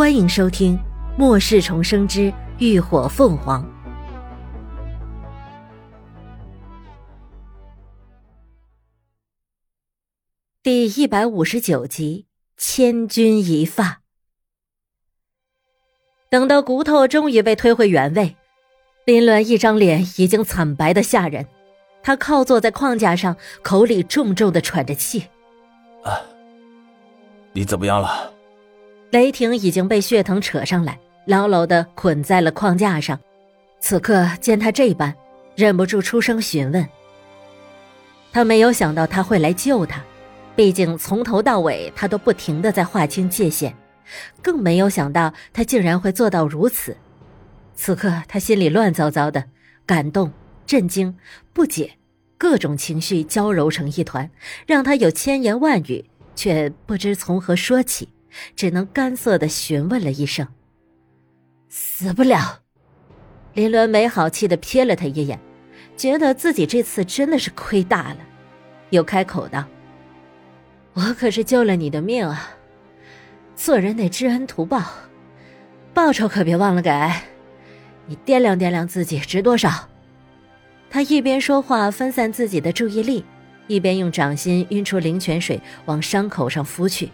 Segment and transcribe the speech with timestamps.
[0.00, 0.78] 欢迎收听
[1.18, 3.62] 《末世重生之浴火凤凰》
[10.62, 12.24] 第一百五十九集
[12.56, 13.84] 《千钧一发》。
[16.30, 18.38] 等到骨头终于被推回原位，
[19.04, 21.46] 林鸾一张脸已经惨白的吓人，
[22.02, 25.24] 他靠坐在框架上，口里重重的喘着气。
[26.02, 26.18] 啊，
[27.52, 28.32] 你怎么样了？
[29.10, 33.18] 雷霆已经被血藤扯上来，牢牢的捆在了框架上。
[33.80, 35.12] 此刻见他这般，
[35.56, 36.86] 忍不住出声询问。
[38.32, 40.00] 他没有想到他会来救他，
[40.54, 43.74] 毕竟从头到尾他都不停的在划清界限，
[44.40, 46.96] 更没有想到他竟然会做到如此。
[47.74, 49.42] 此刻他心里乱糟糟的，
[49.84, 50.30] 感动、
[50.66, 51.16] 震惊、
[51.52, 51.94] 不解，
[52.38, 54.30] 各种情绪交揉成一团，
[54.66, 56.04] 让他有千言万语
[56.36, 58.08] 却不知从何说起。
[58.56, 60.46] 只能干涩的询问了一声
[61.68, 62.60] ：“死不了。”
[63.54, 65.38] 林伦没好气的瞥了他一眼，
[65.96, 68.18] 觉得自己这次真的是亏大了，
[68.90, 69.64] 又开口道
[70.94, 72.50] ：“我可是救了你的命啊，
[73.56, 74.82] 做人得知恩图报，
[75.92, 76.90] 报酬可别忘了给。
[78.06, 79.88] 你掂量掂量自己值多少。”
[80.88, 83.24] 他一边说话分散自己的注意力，
[83.68, 87.08] 一边用掌心晕出灵泉水往伤口上敷去。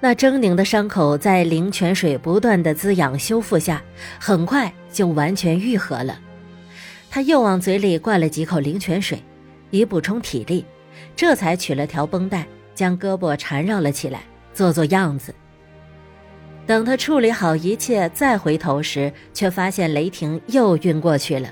[0.00, 3.82] 那狰狞的伤口在灵泉水不断的滋养修复下，
[4.20, 6.18] 很快就完全愈合了。
[7.10, 9.20] 他又往嘴里灌了几口灵泉水，
[9.70, 10.64] 以补充体力，
[11.16, 14.20] 这才取了条绷带，将胳膊缠绕了起来，
[14.54, 15.34] 做做样子。
[16.64, 21.48] 等他处理好一切，再回头时，却发现雷霆又晕过去了。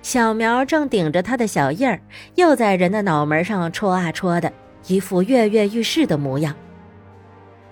[0.00, 2.00] 小苗正顶着他的小印儿，
[2.36, 4.50] 又在人的脑门上戳啊戳的，
[4.86, 6.56] 一副跃跃欲试的模样。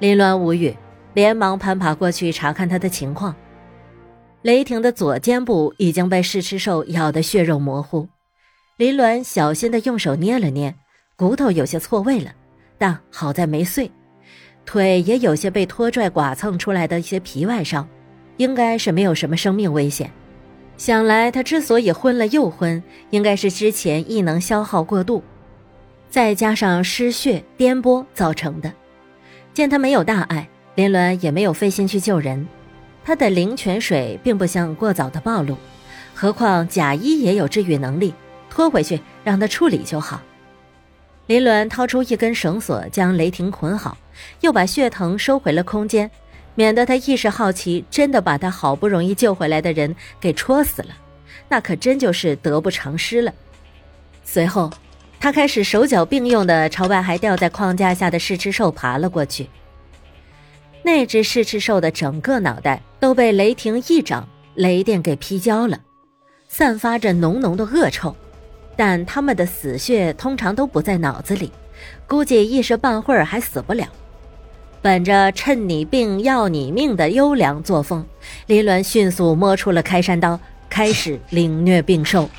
[0.00, 0.74] 林鸾无语，
[1.12, 3.36] 连忙攀爬过去查看他的情况。
[4.40, 8.08] 雷霆的左肩部已经被试吃兽咬得血肉模糊，
[8.78, 10.74] 林鸾小心的用手捏了捏，
[11.16, 12.32] 骨头有些错位了，
[12.78, 13.90] 但好在没碎。
[14.64, 17.86] 腿也有些被拖拽剐蹭出来的一些皮外伤，
[18.38, 20.10] 应该是没有什么生命危险。
[20.78, 25.22] 想来他之所以昏了又昏，应该是之前异能消耗过度，
[26.08, 28.72] 再加上失血颠簸造成的。
[29.52, 32.46] 见他没有大碍，林鸾也没有费心去救人。
[33.04, 35.56] 他的灵泉水并不想过早的暴露，
[36.14, 38.14] 何况贾一也有治愈能力，
[38.48, 40.20] 拖回去让他处理就好。
[41.26, 43.98] 林鸾掏出一根绳索，将雷霆捆好，
[44.40, 46.10] 又把血藤收回了空间，
[46.54, 50.88] 免得他一时好奇，真的把他好不容易救回来的人给戳死了，
[51.48, 53.32] 那可真就是得不偿失了。
[54.24, 54.70] 随后。
[55.20, 59.46] 他开始手脚并用的朝外还吊在框架下的试吃兽爬了过去。
[60.82, 65.78] 那只试吃兽的整个脑袋都被雷霆一掌雷电给劈焦了，
[66.48, 68.16] 散发着浓浓的恶臭。
[68.76, 71.52] 但他们的死穴通常都不在脑子里，
[72.06, 73.86] 估计一时半会儿还死不了。
[74.80, 78.06] 本着趁你病要你命的优良作风，
[78.46, 82.30] 林鸾迅速摸出了开山刀，开始凌虐病兽。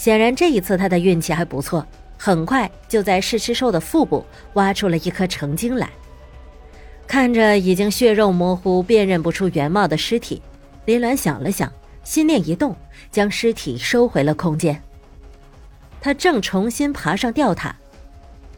[0.00, 4.24] 显然这一次他的运气还不错，很快就在试吃兽的腹部
[4.54, 5.90] 挖出了一颗成精来。
[7.06, 10.40] 看着已经血肉模糊、辨认不出原貌的尸体，
[10.86, 11.70] 林鸾想了想，
[12.02, 12.74] 心念一动，
[13.10, 14.82] 将尸体收回了空间。
[16.00, 17.76] 他正重新爬上吊塔，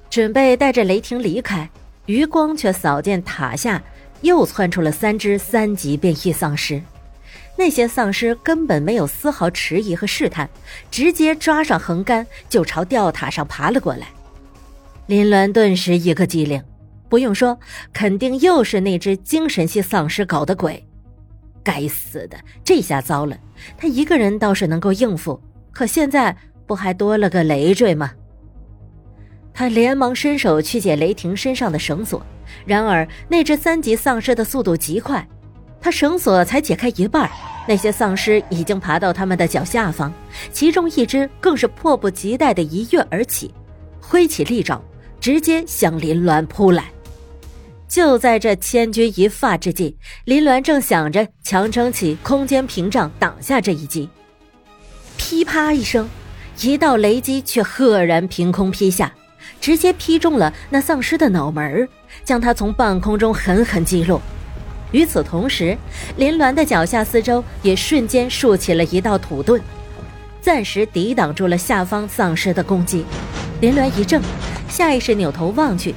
[0.09, 1.69] 准备带着雷霆离开，
[2.07, 3.83] 余光却扫见塔下
[4.21, 6.81] 又窜出了三只三级变异丧尸。
[7.57, 10.49] 那些丧尸根本没有丝毫迟疑和试探，
[10.91, 14.09] 直接抓上横杆就朝吊塔上爬了过来。
[15.07, 16.63] 林鸾顿时一个机灵，
[17.09, 17.59] 不用说，
[17.93, 20.83] 肯定又是那只精神系丧尸搞的鬼。
[21.63, 23.39] 该死的，这下糟了！
[23.77, 25.41] 他一个人倒是能够应付，
[25.71, 26.37] 可现在
[26.67, 28.13] 不还多了个累赘吗？
[29.55, 32.25] 他连忙伸手去解雷霆身上的绳索，
[32.65, 35.29] 然而那只三级丧尸的速度极快。
[35.83, 37.29] 他绳索才解开一半，
[37.67, 40.13] 那些丧尸已经爬到他们的脚下方，
[40.53, 43.53] 其中一只更是迫不及待地一跃而起，
[44.01, 44.81] 挥起利爪，
[45.21, 46.85] 直接向林鸾扑来。
[47.89, 54.09] 就在这千钧一发之际，林鸾正想着强撑起空间屏障挡下这一击，
[55.17, 56.09] 噼啪一声，
[56.61, 59.13] 一道雷击却赫然凭空劈下，
[59.61, 61.87] 直接劈中了那丧尸的脑门
[62.25, 64.23] 将他从半空中狠狠击落。
[64.93, 65.77] 与此同时，
[66.17, 69.61] 林鸾的脚下四周也瞬间竖起了一道土盾，
[70.41, 73.05] 暂时抵挡住了下方丧尸的攻击。
[73.61, 74.21] 林鸾一怔，
[74.69, 75.95] 下意识扭头望去，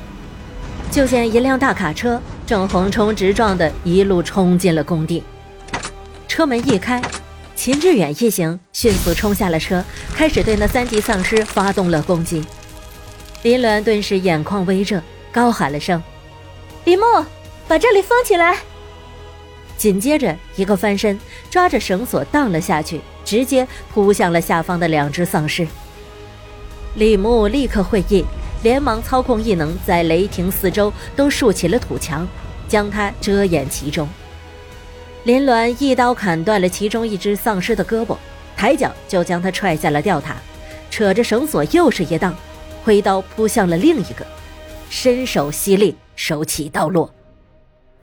[0.89, 5.24] 就见一辆大卡车正横冲直撞的一路冲进了工地。
[6.27, 7.01] 车门一开，
[7.56, 9.83] 秦志远一行迅速冲下了车，
[10.13, 12.44] 开始对那三级丧尸发动了攻击。
[13.44, 15.01] 林鸾顿时眼眶微热，
[15.31, 16.01] 高喊了声
[16.86, 17.03] ：“李牧，
[17.68, 18.57] 把这里封起来！”
[19.77, 21.19] 紧接着，一个翻身，
[21.50, 25.68] 抓着绳索荡了下去，直接扑向了下方的两只丧尸。
[26.95, 28.24] 李牧立刻会意，
[28.63, 32.27] 连忙操控异能，在雷霆四周都竖起了土墙，
[32.68, 34.07] 将它遮掩其中。
[35.24, 38.16] 林鸾一刀砍断了其中一只丧尸的胳膊，
[38.56, 40.36] 抬脚就将他踹下了吊塔，
[40.89, 42.36] 扯着绳索又是一荡。
[42.83, 44.25] 挥刀扑向了另一个，
[44.92, 47.12] 伸手犀利，手起刀落，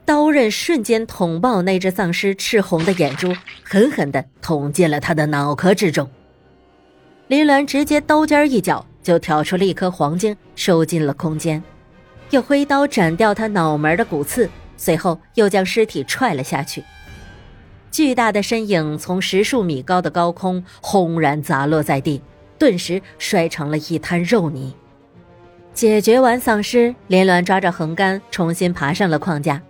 [0.05, 3.33] 刀刃瞬间捅爆那只丧尸赤红的眼珠，
[3.63, 6.09] 狠狠地捅进了他的脑壳之中。
[7.27, 11.63] 林鸾直接刀尖一脚就挑出了一颗黄金，收进了空间，
[12.31, 16.83] 又挥刀斩掉他脑门的骨刺，随后又将尸体踹了下去。
[17.89, 22.21] 巨大的身影从十数米高的高空轰然砸落在地。
[22.59, 24.73] 顿时摔成了一滩肉泥。
[25.73, 29.61] 解决完丧尸，林鸾抓着横杆重新爬上了框架，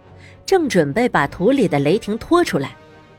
[0.46, 2.76] 正准备把土里的雷霆拖出来。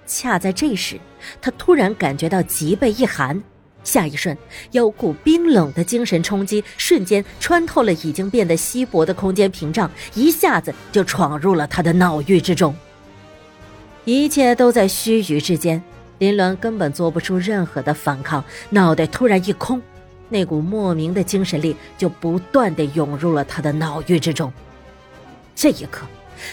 [0.06, 0.98] 恰在这时，
[1.40, 3.42] 他突然感觉到脊背一寒，
[3.82, 4.36] 下一瞬，
[4.70, 12.74] 有股冰冷的精神冲击瞬间穿透了已经变得稀薄的空间屏障，一下子就闯入了他的脑域之中。
[14.04, 15.82] 一切都在须臾之间。
[16.18, 19.82] 林鸾根本做不出任何的反抗，脑袋突然一空，
[20.28, 24.52] 那股莫名的精神力就不断的涌入了他的脑域之中。
[25.56, 26.06] 这一刻，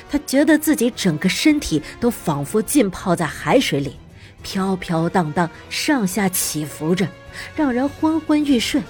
[0.10, 3.96] 他觉得自己整个身体都仿佛浸泡在海水里，
[4.42, 7.08] 飘飘荡荡，上下起伏着，
[7.56, 8.82] 让人昏昏欲睡。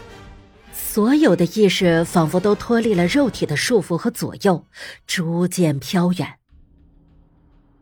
[0.74, 4.66] 所有的意识仿佛都脱离了肉体的束缚和左右，
[5.08, 6.28] 逐渐飘远。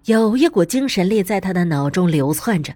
[0.06, 2.74] 有一股精神力在他的脑中流窜着，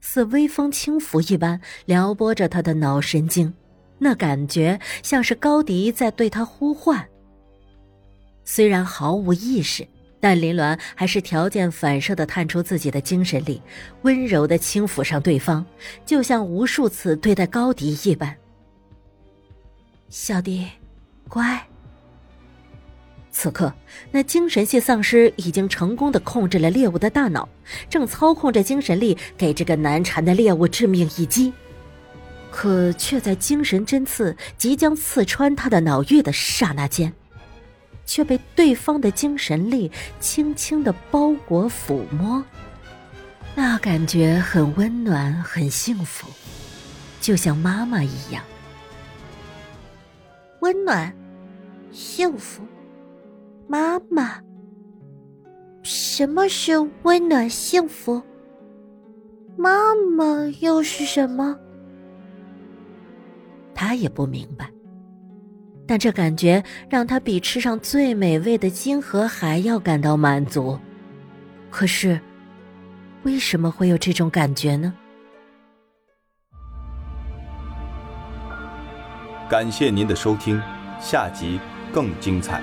[0.00, 3.52] 似微风轻拂一般撩拨着他的脑神经，
[3.98, 7.09] 那感觉像是高迪在对他呼唤。
[8.52, 9.86] 虽然毫无意识，
[10.18, 13.62] 但林鸾还是条件反射的探出自己的精神力，
[14.02, 15.64] 温柔的轻抚上对方，
[16.04, 18.36] 就像无数次对待高迪一般。
[20.08, 20.66] 小迪，
[21.28, 21.64] 乖。
[23.30, 23.72] 此刻，
[24.10, 27.48] 那精神系丧尸已经成功的控制了猎物的大脑，
[27.88, 31.52] 正操控着精神力给这个难缠的猎物致命一击。
[32.50, 37.12] 可却在精神针刺即将刺穿他的脑域的刹那间，
[38.10, 42.44] 却被对方的精神力轻轻的包裹抚摸。
[43.54, 46.28] 那感觉很温暖，很幸福，
[47.20, 48.42] 就像妈妈一样。
[50.58, 51.14] 温暖，
[51.92, 52.64] 幸福。
[53.68, 54.42] 妈妈，
[55.84, 58.20] 什么是温暖幸福？
[59.56, 60.24] 妈妈
[60.58, 61.56] 又是什么？
[63.72, 64.68] 他也不明白，
[65.90, 70.78] 但这感觉让他比吃上最美味的晶核还要感到满足。
[71.68, 72.20] 可是，
[73.24, 74.94] 为什么会有这种感觉呢？
[79.48, 80.62] 感谢您的收听，
[81.00, 81.58] 下集
[81.92, 82.62] 更精彩。